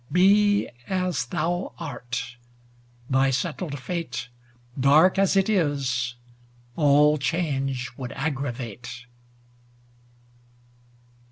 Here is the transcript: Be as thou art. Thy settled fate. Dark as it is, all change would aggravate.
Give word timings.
Be 0.11 0.67
as 0.87 1.27
thou 1.27 1.73
art. 1.77 2.35
Thy 3.07 3.29
settled 3.29 3.79
fate. 3.79 4.29
Dark 4.79 5.19
as 5.19 5.37
it 5.37 5.47
is, 5.47 6.15
all 6.75 7.19
change 7.19 7.91
would 7.97 8.11
aggravate. 8.13 9.05